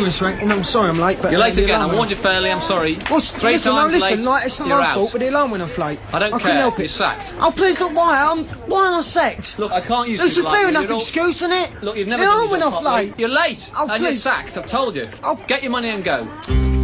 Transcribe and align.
Morning, 0.00 0.16
Rankin. 0.22 0.50
I'm 0.50 0.64
sorry 0.64 0.88
I'm 0.88 0.98
late, 0.98 1.18
but 1.20 1.30
You're 1.30 1.42
uh, 1.42 1.44
late 1.44 1.58
again. 1.58 1.78
I 1.78 1.94
warned 1.94 2.08
you 2.08 2.16
fairly. 2.16 2.50
I'm 2.50 2.62
sorry. 2.62 2.96
off. 2.96 3.10
Well, 3.10 3.20
Three 3.20 3.52
listen, 3.52 3.72
times 3.72 3.92
no, 3.92 3.98
listen, 3.98 4.18
late. 4.20 4.24
like, 4.24 4.46
it's 4.46 4.58
not 4.58 4.68
you're 4.68 4.78
my 4.78 4.86
out. 4.86 4.94
fault, 4.94 5.12
but 5.12 5.20
the 5.20 5.28
alarm 5.28 5.50
went 5.50 5.62
off 5.62 5.76
late. 5.76 5.98
I 6.10 6.18
don't 6.18 6.32
couldn't 6.32 6.46
care. 6.46 6.54
help 6.54 6.74
it. 6.78 6.82
You're 6.82 6.88
sacked. 6.88 7.34
Oh, 7.38 7.52
please 7.54 7.78
look, 7.80 7.94
why? 7.94 8.18
I'm, 8.30 8.44
why 8.70 8.86
am 8.86 8.94
I 8.94 9.00
sacked? 9.02 9.58
Look, 9.58 9.72
I 9.72 9.80
can't 9.82 10.08
use 10.08 10.18
There's 10.20 10.32
a 10.32 10.40
people 10.40 10.52
like 10.52 10.60
fair 10.60 10.68
enough 10.70 10.82
You're 10.84 10.92
all- 10.92 10.98
excuse, 11.00 11.36
isn't 11.42 11.52
it? 11.52 11.82
Look, 11.82 11.96
you've 11.98 12.08
never 12.08 12.22
The 12.22 12.26
done 12.28 12.34
alarm 12.34 12.48
your 12.48 12.50
went 12.52 12.62
off 12.64 12.82
properly. 12.82 13.06
late. 13.10 13.18
You're 13.18 13.28
late, 13.28 13.72
Oh, 13.76 13.88
and 13.90 14.02
you're 14.02 14.12
sacked. 14.12 14.56
I've 14.56 14.66
told 14.66 14.96
you. 14.96 15.10
Oh. 15.22 15.38
Get 15.46 15.62
your 15.62 15.70
money 15.72 15.90
and 15.90 16.02
go. 16.02 16.24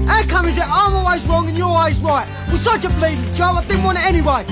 How 0.06 0.22
come 0.26 0.44
is 0.44 0.58
it 0.58 0.64
I'm 0.68 0.92
always 0.94 1.24
wrong 1.26 1.48
and 1.48 1.56
you're 1.56 1.66
always 1.68 1.98
right? 2.00 2.28
We're 2.50 2.58
such 2.58 2.84
a 2.84 2.90
bleeding 2.90 3.32
job, 3.32 3.56
I 3.56 3.64
didn't 3.64 3.82
want 3.84 3.96
it 3.96 4.04
anyway. 4.04 4.44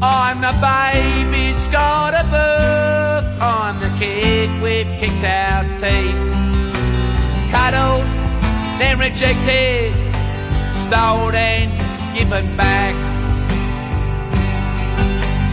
I'm 0.00 0.40
the 0.40 0.52
baby 0.62 1.52
scarred 1.52 2.14
above. 2.14 3.38
I'm 3.42 3.78
the 3.80 3.94
kid 3.98 4.62
with 4.62 4.86
kicked 4.98 5.24
out 5.24 5.66
teeth. 5.78 6.51
Cuddled, 7.52 8.04
then 8.80 8.98
rejected. 8.98 9.92
Stole, 10.72 11.30
then 11.30 11.68
given 12.14 12.56
back. 12.56 12.94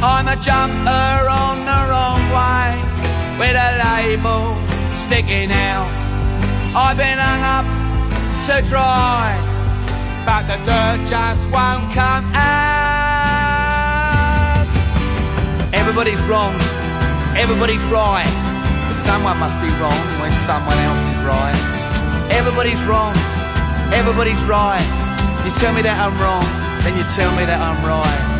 I'm 0.01 0.27
a 0.27 0.35
jumper 0.41 1.27
on 1.27 1.59
the 1.69 1.79
wrong 1.91 2.23
way. 2.31 2.71
With 3.37 3.55
a 3.55 3.71
label 3.83 4.55
sticking 5.05 5.51
out. 5.51 5.91
I've 6.73 6.95
been 6.95 7.17
hung 7.17 7.43
up 7.43 7.65
to 8.47 8.61
dry. 8.69 9.35
But 10.25 10.43
the 10.47 10.57
dirt 10.63 11.05
just 11.09 11.49
won't 11.51 11.91
come 11.93 12.31
out. 12.33 12.79
Everybody's 15.73 16.21
wrong, 16.23 16.55
everybody's 17.35 17.83
right. 17.85 18.29
But 18.87 18.95
someone 19.03 19.37
must 19.37 19.59
be 19.61 19.67
wrong 19.81 19.99
when 20.21 20.31
someone 20.45 20.77
else 20.77 21.03
is 21.11 21.23
right. 21.25 21.78
Everybody's 22.31 22.83
wrong, 22.85 23.15
everybody's 23.93 24.41
right. 24.43 24.85
You 25.45 25.51
tell 25.59 25.73
me 25.73 25.81
that 25.81 25.97
I'm 25.97 26.15
wrong, 26.21 26.45
then 26.83 26.97
you 26.97 27.03
tell 27.15 27.31
me 27.35 27.45
that 27.45 27.59
I'm 27.59 27.79
right. 27.85 28.39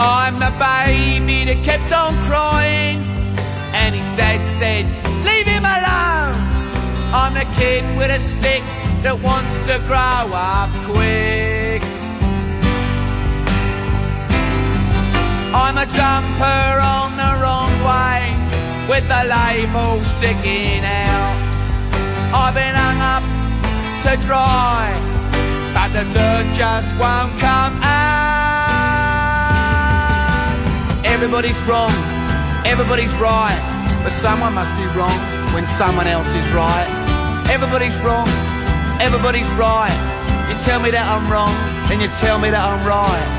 I'm 0.00 0.38
the 0.38 0.52
baby 0.58 1.44
that 1.44 1.64
kept 1.64 1.92
on 1.92 2.14
crying, 2.26 2.98
and 3.74 3.94
his 3.94 4.06
dad 4.16 4.40
said, 4.58 4.84
Leave 5.24 5.46
him 5.46 5.64
alone. 5.64 6.36
I'm 7.12 7.34
the 7.34 7.46
kid 7.58 7.82
with 7.96 8.10
a 8.10 8.20
stick 8.20 8.62
that 9.02 9.18
wants 9.20 9.56
to 9.66 9.78
grow 9.88 10.30
up 10.32 10.70
quick. 10.84 11.57
A 15.98 16.00
jumper 16.00 16.78
on 16.78 17.16
the 17.16 17.32
wrong 17.42 17.72
way, 17.82 18.30
with 18.88 19.08
the 19.08 19.24
label 19.26 19.98
sticking 20.04 20.84
out. 20.84 21.34
I've 22.32 22.54
been 22.54 22.74
hung 22.74 23.00
up 23.02 23.24
to 24.04 24.16
dry, 24.24 24.94
but 25.74 25.88
the 25.92 26.04
dirt 26.14 26.54
just 26.54 26.94
won't 27.00 27.36
come 27.40 27.82
out. 27.82 27.98
Everybody's 31.04 31.60
wrong, 31.62 31.90
everybody's 32.64 33.14
right, 33.14 33.58
but 34.04 34.12
someone 34.12 34.54
must 34.54 34.72
be 34.76 34.86
wrong 34.96 35.18
when 35.52 35.66
someone 35.66 36.06
else 36.06 36.28
is 36.28 36.48
right. 36.52 36.86
Everybody's 37.50 37.98
wrong, 38.02 38.28
everybody's 39.00 39.50
right. 39.54 39.90
You 40.48 40.54
tell 40.64 40.80
me 40.80 40.90
that 40.92 41.06
I'm 41.10 41.28
wrong, 41.28 41.54
then 41.88 42.00
you 42.00 42.08
tell 42.20 42.38
me 42.38 42.50
that 42.50 42.64
I'm 42.64 42.86
right. 42.86 43.37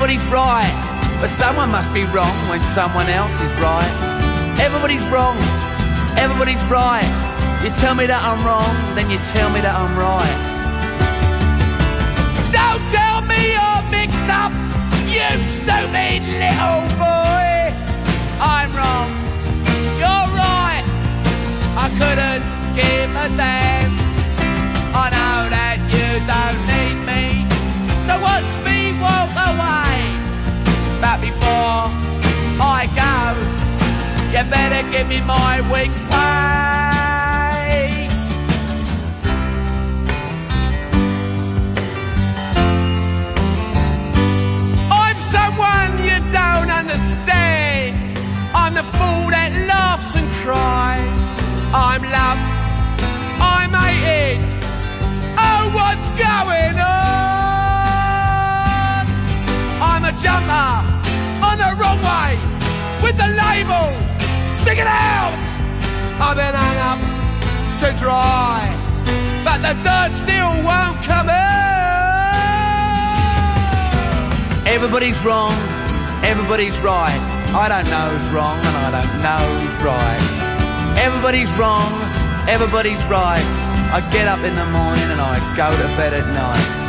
Everybody's 0.00 0.32
right, 0.32 0.72
but 1.20 1.28
someone 1.28 1.68
must 1.68 1.92
be 1.92 2.04
wrong 2.04 2.32
when 2.48 2.62
someone 2.72 3.06
else 3.10 3.36
is 3.44 3.52
right. 3.60 3.92
Everybody's 4.58 5.04
wrong, 5.12 5.36
everybody's 6.16 6.64
right. 6.72 7.04
You 7.62 7.68
tell 7.84 7.94
me 7.94 8.06
that 8.06 8.24
I'm 8.24 8.40
wrong, 8.40 8.72
then 8.96 9.10
you 9.12 9.18
tell 9.28 9.52
me 9.52 9.60
that 9.60 9.76
I'm 9.76 9.92
right. 10.00 10.38
Don't 12.48 12.80
tell 12.88 13.20
me 13.28 13.52
you're 13.52 13.84
mixed 13.92 14.24
up, 14.32 14.56
you 15.04 15.28
stupid 15.60 16.24
little 16.32 16.88
boy. 16.96 17.68
I'm 18.40 18.72
wrong, 18.72 19.12
you're 20.00 20.28
right. 20.32 20.80
I 21.76 21.92
couldn't 22.00 22.40
give 22.72 23.12
a 23.20 23.28
damn. 23.36 23.92
I 24.96 25.12
know 25.12 25.52
that 25.52 25.76
you 25.92 26.24
don't 26.24 26.56
need 26.72 26.96
me, 27.04 27.39
so 28.10 28.20
watch 28.20 28.50
me 28.66 28.78
walk 29.06 29.30
away. 29.50 29.98
But 31.02 31.18
before 31.28 31.82
I 32.78 32.82
go, 33.02 33.16
you 34.32 34.42
better 34.50 34.82
give 34.90 35.06
me 35.08 35.20
my 35.20 35.54
week's 35.72 36.00
pay. 36.10 38.08
I'm 45.02 45.18
someone 45.36 45.92
you 46.08 46.18
don't 46.38 46.70
understand. 46.80 48.18
I'm 48.54 48.74
the 48.74 48.86
fool 48.96 49.24
that 49.36 49.50
laughs 49.72 50.16
and 50.16 50.28
cries. 50.42 51.22
I'm 51.88 52.02
loved, 52.18 52.48
I'm 53.54 53.72
hated. 53.84 54.40
Oh, 55.46 55.64
what's 55.78 56.08
going 56.24 56.59
jumper 60.22 60.70
on 61.40 61.56
the 61.56 61.72
wrong 61.80 61.96
way 62.04 62.36
with 63.00 63.16
the 63.16 63.28
label 63.40 63.88
sticking 64.60 64.84
out. 64.84 65.40
I've 66.20 66.36
been 66.36 66.52
hung 66.52 66.78
up 66.92 67.00
to 67.80 67.88
dry, 67.96 68.68
but 69.44 69.64
the 69.64 69.72
dirt 69.80 70.12
still 70.12 70.52
won't 70.60 71.00
come 71.08 71.28
out. 71.28 71.40
Everybody's 74.66 75.18
wrong, 75.24 75.56
everybody's 76.22 76.78
right. 76.80 77.20
I 77.56 77.66
don't 77.68 77.88
know 77.90 78.12
who's 78.12 78.30
wrong 78.30 78.58
and 78.60 78.76
I 78.76 78.90
don't 79.00 79.22
know 79.24 79.42
who's 79.58 79.80
right. 79.82 80.22
Everybody's 81.00 81.50
wrong, 81.58 81.90
everybody's 82.46 83.02
right. 83.08 83.42
I 83.90 84.00
get 84.12 84.28
up 84.28 84.44
in 84.44 84.54
the 84.54 84.66
morning 84.66 85.08
and 85.10 85.20
I 85.20 85.40
go 85.56 85.70
to 85.72 85.88
bed 85.96 86.12
at 86.12 86.26
night. 86.34 86.79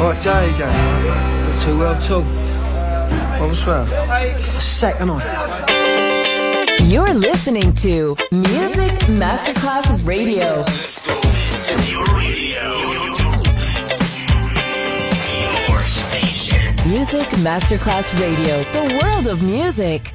Alright, 0.00 0.22
Jay, 0.22 0.54
Jay. 0.56 0.64
Not 0.64 1.60
too 1.60 1.76
well 1.76 1.94
at 1.94 2.10
all. 2.10 2.22
What 3.40 3.48
was 3.48 4.62
sack, 4.62 5.00
and 5.00 5.10
I. 5.10 6.76
You're 6.84 7.14
listening 7.14 7.74
to 7.74 8.16
Music 8.30 8.92
Masterclass 9.08 10.06
Radio. 10.06 10.58
Music 16.86 17.28
Masterclass 17.42 18.18
Radio, 18.20 18.62
the 18.72 19.00
world 19.02 19.26
of 19.26 19.42
music. 19.42 20.14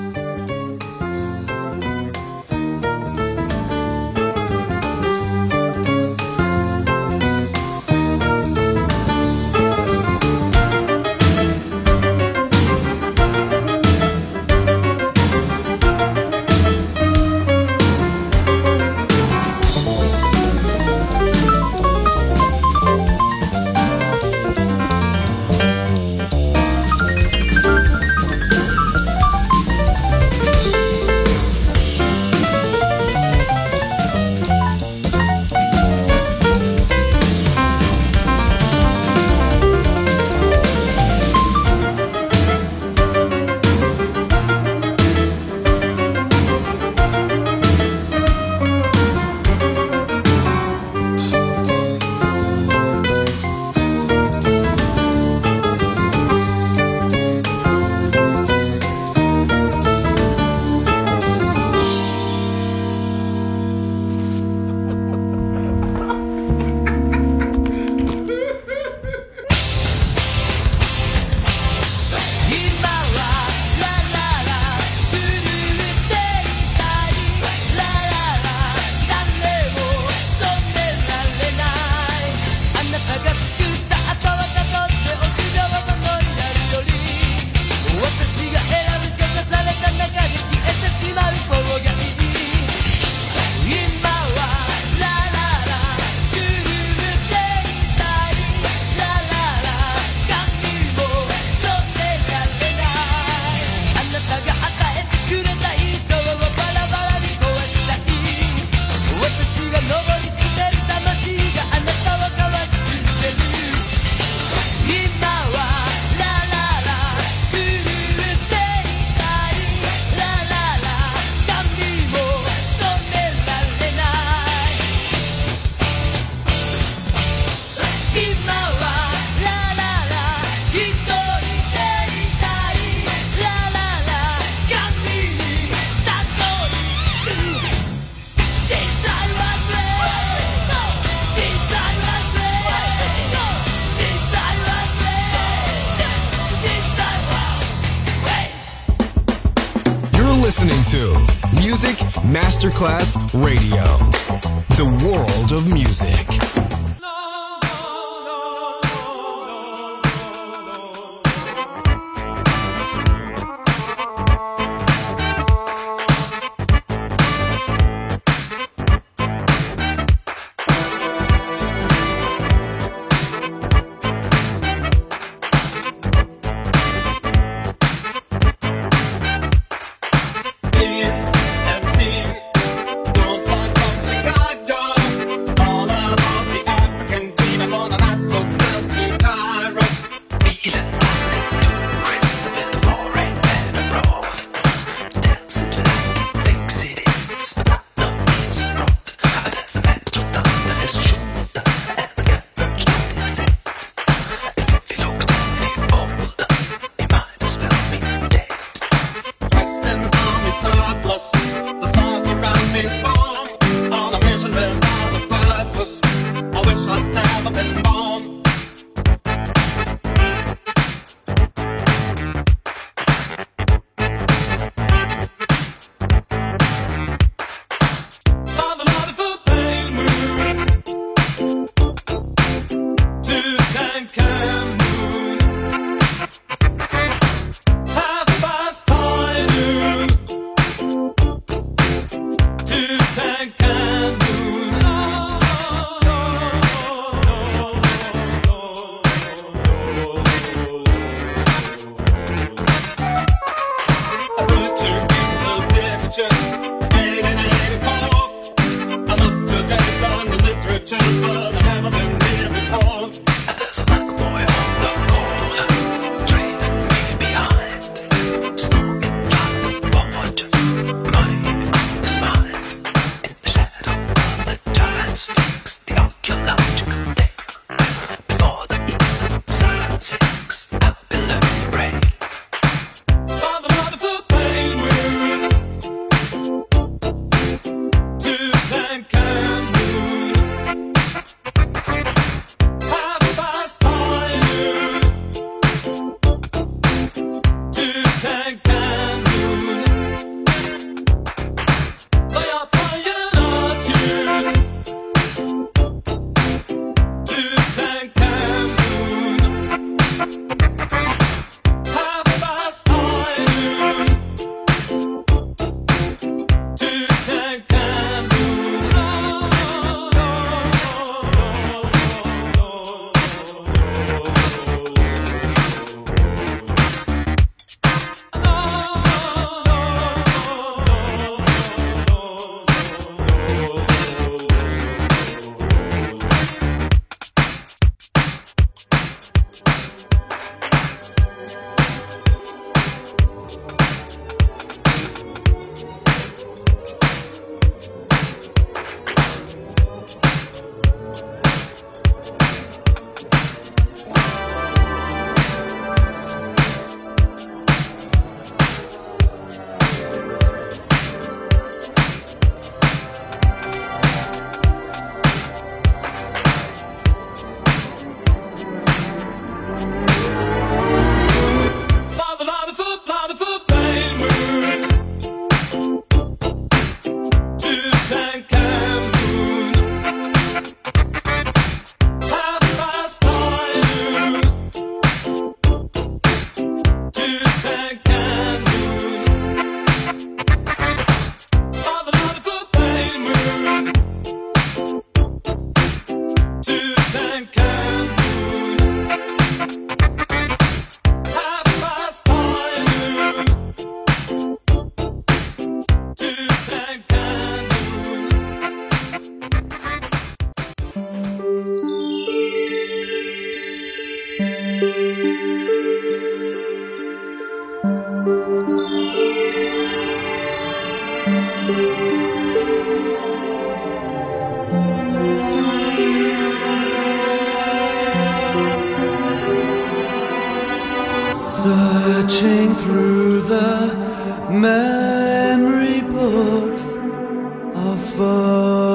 stardust. 210.61 211.33
The 211.81 211.91
falls 211.95 212.27
around 212.27 212.73
me. 212.73 213.20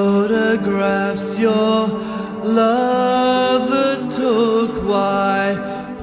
photographs 0.07 1.36
your 1.36 1.88
lovers 2.61 4.02
took. 4.16 4.72
Why 4.90 5.40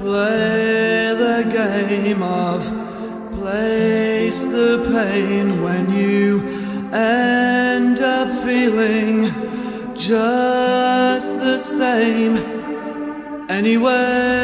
play 0.02 1.14
the 1.24 1.40
game 1.60 2.22
of 2.22 2.58
place 3.38 4.40
the 4.56 4.72
pain 4.94 5.46
when 5.62 5.84
you 6.00 6.26
end 6.92 7.98
up 8.00 8.28
feeling 8.44 9.16
just 9.94 11.28
the 11.46 11.58
same 11.58 12.36
anyway? 13.48 14.43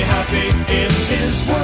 happy 0.00 0.48
in 0.72 0.90
his 1.18 1.42
world. 1.46 1.63